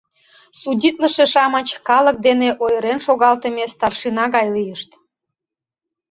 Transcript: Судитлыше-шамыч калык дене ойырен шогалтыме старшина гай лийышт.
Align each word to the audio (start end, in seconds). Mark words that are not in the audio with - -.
Судитлыше-шамыч 0.59 1.67
калык 1.87 2.17
дене 2.27 2.49
ойырен 2.63 2.99
шогалтыме 3.05 3.65
старшина 3.73 4.25
гай 4.35 4.47
лийышт. 4.55 4.89